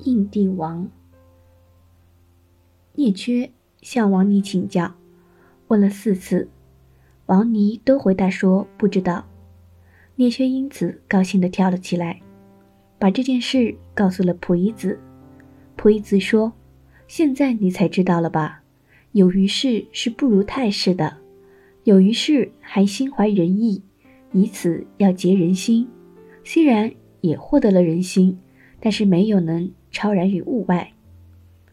[0.00, 0.88] 印帝王。
[2.94, 3.50] 聂缺
[3.80, 4.94] 向王尼请教，
[5.68, 6.48] 问了四次，
[7.26, 9.26] 王尼都回答说不知道。
[10.16, 12.20] 聂缺因此高兴地跳了起来，
[12.98, 14.98] 把这件事告诉了溥仪子。
[15.76, 16.52] 溥仪子说
[17.08, 18.62] ：“现在你才知道了吧？
[19.12, 21.16] 有于事是不如太师的，
[21.84, 23.82] 有于事还心怀仁义，
[24.32, 25.88] 以此要结人心。
[26.44, 26.92] 虽然
[27.22, 28.38] 也获得了人心。”
[28.78, 30.92] 但是没有能超然于物外，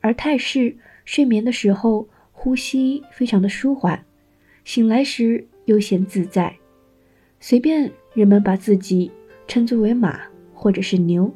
[0.00, 4.04] 而太师睡眠的时候呼吸非常的舒缓，
[4.64, 6.54] 醒来时悠闲自在，
[7.40, 9.10] 随便人们把自己
[9.48, 10.20] 称作为马
[10.54, 11.28] 或者是牛，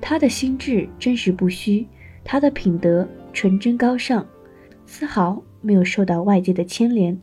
[0.00, 1.84] 他的心智真实不虚，
[2.22, 4.24] 他的品德纯真高尚，
[4.86, 7.20] 丝毫没有受到外界的牵连。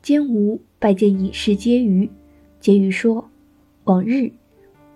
[0.00, 2.08] 兼吾拜见以是皆余，
[2.60, 3.28] 皆余说
[3.82, 4.30] ：“往日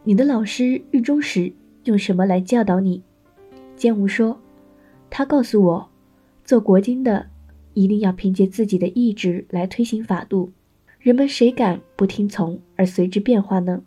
[0.04, 1.52] 你的老师日中时。”
[1.86, 3.00] 用什么来教导你？
[3.76, 4.40] 坚吾说
[5.10, 5.90] ：“他告诉我，
[6.44, 7.26] 做国君的
[7.74, 10.50] 一定要凭借自己的意志来推行法度，
[10.98, 13.82] 人们谁敢不听从而随之变化呢？”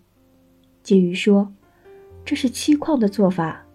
[0.86, 1.52] 婕妤说
[2.24, 3.66] ：“这是凄旷的做法，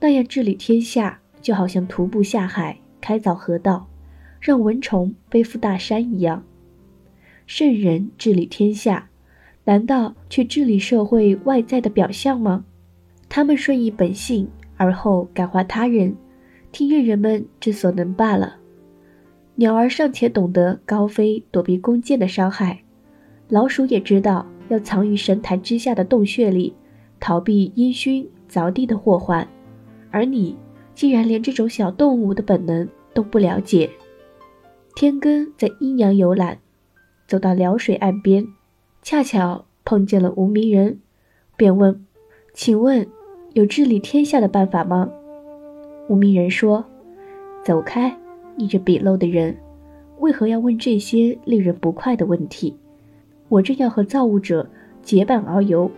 [0.00, 3.88] 那样治理天下，就好像徒步下海开凿河道，
[4.40, 6.44] 让蚊虫背负大山一样。
[7.46, 9.10] 圣人治理天下，
[9.64, 12.64] 难道去治理社会外在的表象吗？”
[13.28, 14.48] 他们顺应本性，
[14.78, 16.16] 而后感化他人，
[16.72, 18.56] 听任人们之所能罢了。
[19.56, 22.82] 鸟儿尚且懂得高飞躲避弓箭的伤害，
[23.48, 26.72] 老鼠也知道要藏于神坛之下的洞穴里，
[27.18, 29.46] 逃避烟熏凿地的祸患。
[30.10, 30.56] 而你
[30.94, 33.90] 竟然连这种小动物的本能都不了解。
[34.94, 36.58] 天根在阴阳游览，
[37.26, 38.46] 走到辽水岸边，
[39.02, 41.00] 恰巧碰见了无名人，
[41.56, 42.06] 便问
[42.54, 43.06] ：“请问？”
[43.58, 45.10] 有治理天下的办法吗？
[46.08, 46.84] 无名人说
[47.66, 48.16] ：“走开，
[48.54, 49.56] 你这鄙陋的人，
[50.20, 52.76] 为何要问这些令人不快的问题？
[53.48, 54.70] 我正要和造物者
[55.02, 55.90] 结伴遨游，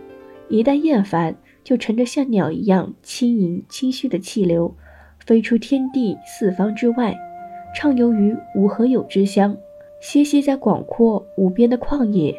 [0.49, 4.73] 一旦厌烦，就乘着像鸟一样轻盈清虚的气流，
[5.19, 7.15] 飞出天地四方之外，
[7.75, 9.55] 畅游于无何有之乡，
[10.01, 12.35] 歇息在广阔无边的旷野。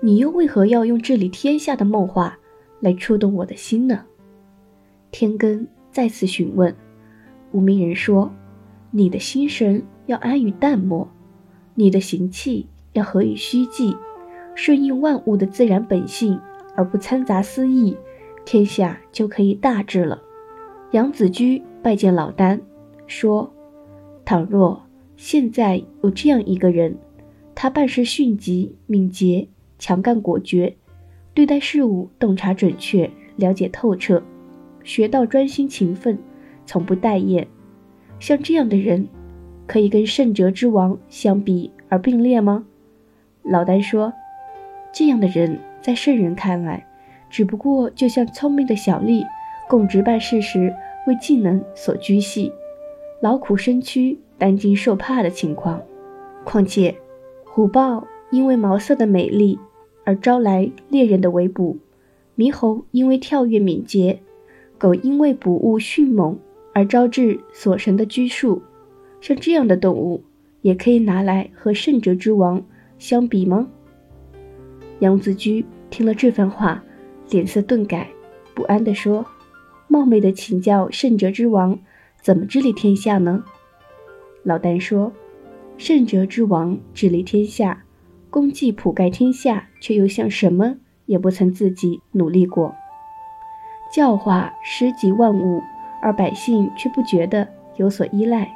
[0.00, 2.38] 你又为何要用治理天下的梦话
[2.80, 4.06] 来触动我的心呢？”
[5.16, 6.74] 天根再次询问，
[7.52, 8.34] 无名人说
[8.90, 11.08] ：“你的心神要安于淡漠，
[11.76, 13.96] 你的行气要合于虚寂，
[14.56, 16.36] 顺应万物的自然本性，
[16.74, 17.96] 而不掺杂私意，
[18.44, 20.20] 天下就可以大治了。”
[20.90, 22.60] 杨子居拜见老丹，
[23.06, 23.48] 说
[24.26, 24.82] ：“倘若
[25.16, 26.98] 现在有这样一个人，
[27.54, 29.46] 他办事迅疾敏捷，
[29.78, 30.76] 强干果决，
[31.32, 34.20] 对待事物洞察准确，了解透彻。”
[34.84, 36.16] 学到专心勤奋，
[36.64, 37.48] 从不怠厌。
[38.20, 39.08] 像这样的人，
[39.66, 42.64] 可以跟圣哲之王相比而并列吗？
[43.42, 44.12] 老丹说
[44.92, 46.86] ：“这样的人在圣人看来，
[47.28, 49.24] 只不过就像聪明的小吏，
[49.68, 50.74] 供职办事时
[51.06, 52.52] 为技能所拘系，
[53.20, 55.82] 劳苦身躯，担惊受怕的情况。
[56.44, 56.94] 况且，
[57.44, 59.58] 虎豹因为毛色的美丽
[60.04, 61.78] 而招来猎人的围捕，
[62.36, 64.20] 猕猴因为跳跃敏捷。”
[64.78, 66.38] 狗因为捕物迅猛
[66.72, 68.62] 而招致所神的拘束，
[69.20, 70.22] 像这样的动物
[70.62, 72.62] 也可以拿来和圣哲之王
[72.98, 73.68] 相比吗？
[75.00, 76.82] 杨子居听了这番话，
[77.30, 78.10] 脸色顿改，
[78.54, 79.24] 不安地说
[79.88, 81.78] ：“冒昧的请教圣哲之王，
[82.22, 83.44] 怎么治理天下呢？”
[84.42, 85.12] 老旦说
[85.78, 87.84] ：“圣哲之王治理天下，
[88.30, 90.76] 功绩普盖天下，却又像什么
[91.06, 92.74] 也不曾自己努力过。”
[93.94, 95.62] 教化施及万物，
[96.02, 97.46] 而百姓却不觉得
[97.76, 98.52] 有所依赖，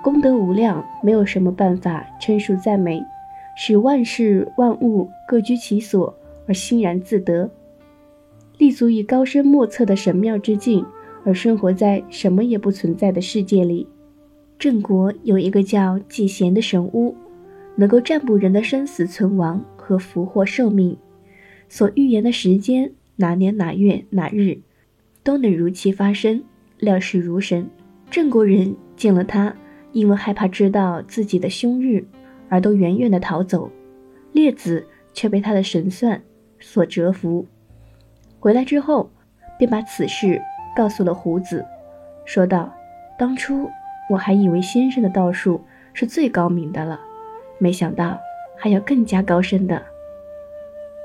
[0.00, 3.02] 功德无量，没有什么办法称述赞美，
[3.56, 7.50] 使万事万物各居其所而欣然自得，
[8.56, 10.86] 立足于高深莫测的神妙之境，
[11.24, 13.88] 而生活在什么也不存在的世界里。
[14.60, 17.16] 郑国有一个叫季贤的神巫，
[17.74, 20.96] 能够占卜人的生死存亡和福祸寿命，
[21.68, 22.92] 所预言的时间。
[23.16, 24.58] 哪年哪月哪日，
[25.22, 26.44] 都能如期发生，
[26.78, 27.68] 料事如神。
[28.10, 29.56] 郑国人见了他，
[29.92, 32.04] 因为害怕知道自己的凶日，
[32.50, 33.70] 而都远远的逃走。
[34.32, 36.22] 列子却被他的神算
[36.60, 37.46] 所折服，
[38.38, 39.10] 回来之后，
[39.58, 40.40] 便把此事
[40.76, 41.64] 告诉了胡子，
[42.26, 42.70] 说道
[43.18, 43.70] ：“当初
[44.10, 45.58] 我还以为先生的道术
[45.94, 47.00] 是最高明的了，
[47.58, 48.18] 没想到
[48.58, 49.82] 还有更加高深的。”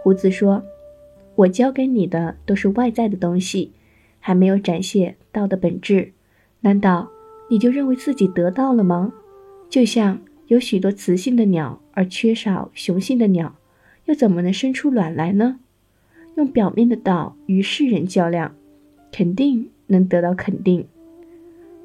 [0.04, 0.62] 胡子说。
[1.36, 3.72] 我教给你的都是外在的东西，
[4.19, 6.12] 还没有展现道的本质，
[6.62, 7.10] 难道
[7.50, 9.13] 你就认为自己得到了吗？
[9.69, 13.56] 就像有许多雌性的鸟而缺少雄性的鸟，
[14.06, 15.60] 又怎么能生出卵来呢？
[16.36, 18.56] 用表面的道与世人较量，
[19.12, 20.86] 肯定能得到肯定，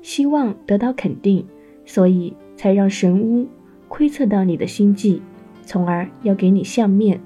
[0.03, 1.47] 希望得到肯定，
[1.85, 3.49] 所以才让神巫
[3.89, 5.23] 窥测到你的心计，
[5.65, 7.21] 从而要给你相面。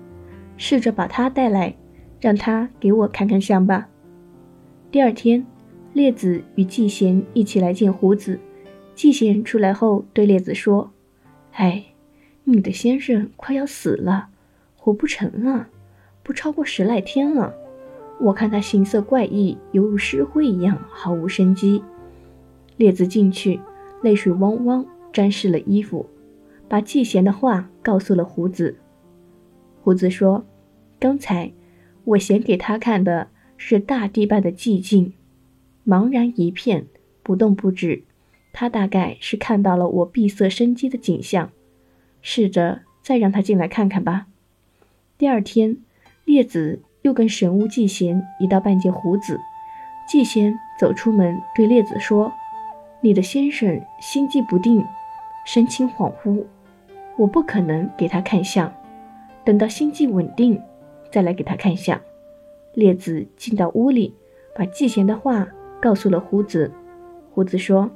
[0.57, 1.75] 试着把它带来，
[2.21, 3.89] 让他给我看看相吧。
[4.91, 5.45] 第二天，
[5.95, 8.39] 列子与季贤一起来见胡子。
[8.95, 10.91] 季贤出来后对列子说
[11.53, 11.85] ：“哎，
[12.45, 14.29] 你的先生快要死了，
[14.77, 15.69] 活不成了，
[16.23, 17.55] 不超过十来天了。
[18.21, 21.83] 我看他形色怪异，犹如尸灰一样，毫无生机。”
[22.77, 23.59] 列子进去，
[24.03, 26.07] 泪水汪汪，沾湿了衣服，
[26.69, 28.77] 把季贤的话告诉了胡子。
[29.83, 30.45] 胡子说。
[31.01, 31.51] 刚才
[32.11, 35.13] 我显给他看的是大地般的寂静，
[35.87, 36.87] 茫然一片，
[37.23, 38.03] 不动不止。
[38.53, 41.51] 他大概是看到了我闭塞生机的景象，
[42.21, 44.27] 试着再让他进来看看吧。
[45.19, 45.77] 第二天，
[46.25, 49.39] 列子又跟神巫季贤一道拜见胡子。
[50.09, 52.33] 季贤走出门，对列子说
[53.01, 54.85] ：“你的先生心悸不定，
[55.47, 56.45] 神情恍惚，
[57.17, 58.73] 我不可能给他看相，
[59.45, 60.61] 等到心悸稳定。”
[61.11, 62.01] 再来给他看相。
[62.75, 64.15] 列子进到屋里，
[64.55, 65.49] 把季贤的话
[65.81, 66.71] 告诉了胡子。
[67.33, 67.91] 胡子说：“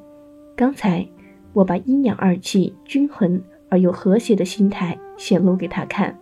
[0.56, 1.06] 刚才
[1.52, 6.18] 我把阴阳二气均衡而又和谐的心态显露给他看，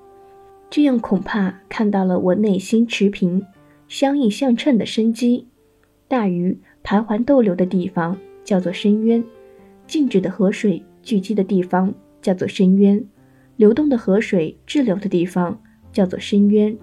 [0.68, 3.46] 这样恐怕看到了我内心持平、
[3.88, 5.48] 相应相称的生机。
[6.08, 9.24] 大鱼盘桓逗留的地方叫做深渊，
[9.86, 13.02] 静止的河水聚集的地方叫做深渊，
[13.56, 15.58] 流动的河水滞留的地方。”
[15.92, 16.76] 叫做深渊，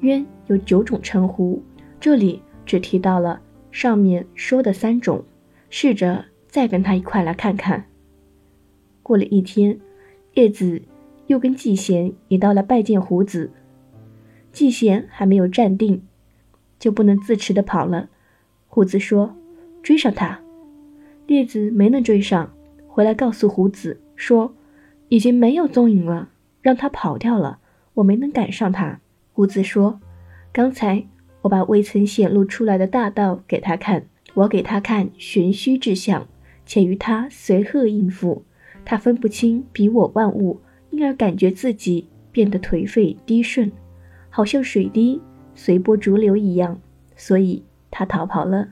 [0.00, 1.62] 渊有九种称呼，
[2.00, 3.40] 这里只提到了
[3.70, 5.24] 上面说的三种。
[5.70, 7.86] 试着再跟他一块来看看。
[9.02, 9.80] 过了一天，
[10.34, 10.80] 叶子
[11.26, 13.50] 又跟季贤也到了拜见胡子。
[14.52, 16.02] 季贤还没有站定，
[16.78, 18.08] 就不能自持的跑了。
[18.68, 19.34] 胡子说
[19.82, 20.40] ：“追上他。”
[21.26, 22.54] 叶子没能追上，
[22.86, 24.54] 回来告诉胡子说
[25.10, 26.28] ：“已经没有踪影了，
[26.62, 27.58] 让他跑掉了。”
[27.94, 29.00] 我没能赶上他，
[29.32, 30.00] 胡子说
[30.52, 31.06] ：“刚才
[31.42, 36.26] 我把未曾显露出来的大道给他看，我给他看玄虚之象，
[36.66, 38.44] 且与他随和应付。
[38.84, 40.60] 他分不清彼我万物，
[40.90, 43.70] 因而感觉自己变得颓废低顺，
[44.28, 45.20] 好像水滴
[45.54, 46.80] 随波逐流一样，
[47.16, 48.68] 所以他逃跑了。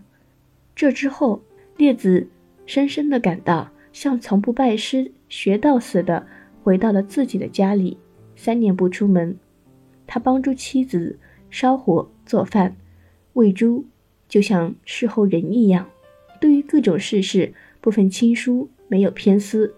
[0.74, 1.42] 这之后，
[1.76, 2.28] 列子
[2.66, 6.26] 深深地感到像从不拜师学道似的，
[6.62, 7.96] 回到了自己的家里。”
[8.44, 9.36] 三年不出门，
[10.04, 11.16] 他帮助妻子
[11.48, 12.74] 烧火做饭、
[13.34, 13.84] 喂猪，
[14.28, 15.86] 就像侍候人一样。
[16.40, 19.72] 对于各种事事不分亲疏，没有偏私。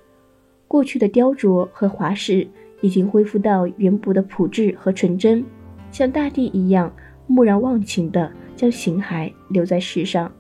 [0.66, 2.49] 过去的雕琢和华饰
[2.81, 5.44] 已经恢复到原本的朴质和纯真，
[5.93, 6.90] 像大地一样
[7.26, 10.32] 木然忘情地将形骸留在世上。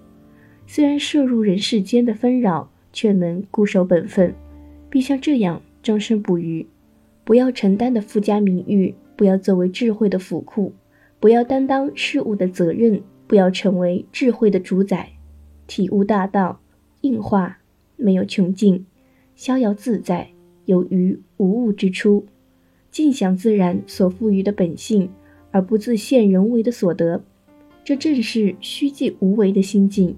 [0.66, 4.34] 虽然涉入人世间的纷扰，却能固守本分，
[4.88, 6.66] 并像这样终身不渝。
[7.24, 10.72] 不要承担的附加名誉，不要作为智慧的府库，
[11.18, 15.10] 不要担当事物的责任，不要成为智慧的主宰。
[15.66, 16.60] 体悟大道，
[17.00, 17.58] 应化
[17.96, 18.84] 没有穷尽，
[19.34, 20.28] 逍遥自在，
[20.66, 22.26] 有余无物之初，
[22.90, 25.08] 尽享自然所赋予的本性，
[25.50, 27.24] 而不自陷人为的所得。
[27.82, 30.16] 这正是虚寂无为的心境。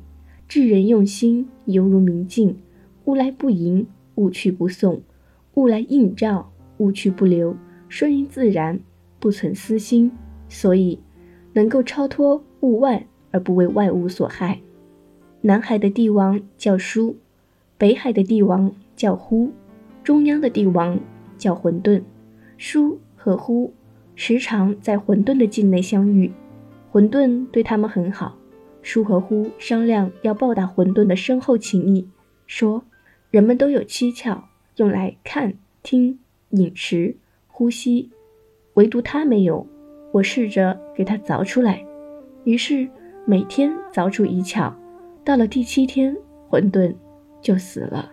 [0.49, 2.57] 智人用心，犹如明镜，
[3.05, 3.87] 物来不迎，
[4.17, 5.03] 物去不送，
[5.55, 6.53] 物来映照。
[6.79, 7.57] 物去不留，
[7.89, 8.81] 顺应自然，
[9.19, 10.11] 不存私心，
[10.49, 11.01] 所以
[11.53, 14.61] 能够超脱物外而不为外物所害。
[15.41, 17.17] 南海的帝王叫书，
[17.79, 19.53] 北海的帝王叫呼，
[20.03, 20.99] 中央的帝王
[21.37, 22.03] 叫混沌。
[22.57, 23.73] 书和呼
[24.15, 26.33] 时常在混沌的境内相遇，
[26.91, 28.37] 混沌对他们很好。
[28.83, 32.09] 书和呼商量要报答混沌的深厚情谊，
[32.47, 32.85] 说
[33.31, 34.43] 人们都有七窍，
[34.77, 36.19] 用来看、听。
[36.51, 38.11] 饮食、呼吸，
[38.75, 39.67] 唯独他没有。
[40.13, 41.85] 我试着给他凿出来，
[42.45, 42.89] 于是
[43.27, 44.73] 每天凿出一窍。
[45.25, 46.17] 到了第七天，
[46.49, 46.95] 混沌
[47.43, 48.11] 就死了。